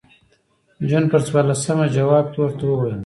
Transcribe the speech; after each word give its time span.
جون 0.87 1.03
پر 1.11 1.21
څوارلسمه 1.27 1.85
جواب 1.95 2.25
کې 2.31 2.37
ورته 2.41 2.63
ولیکل. 2.67 2.91